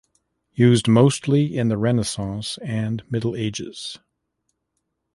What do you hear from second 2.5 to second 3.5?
and Middle